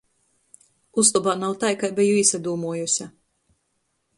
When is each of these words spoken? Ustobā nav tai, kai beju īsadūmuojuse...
Ustobā 1.03 1.35
nav 1.41 1.53
tai, 1.65 1.71
kai 1.83 1.91
beju 2.01 2.15
īsadūmuojuse... 2.23 3.11